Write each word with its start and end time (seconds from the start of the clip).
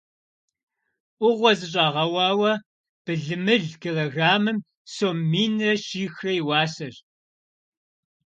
Ӏугъуэ 1.17 1.51
зыщӏэгъэуауэ 1.59 2.51
былымыл 3.03 3.65
килограммым 3.81 4.57
сом 4.93 5.17
минрэ 5.31 5.73
щихрэ 5.85 6.31
и 6.39 6.41
уасэщ. 6.47 6.95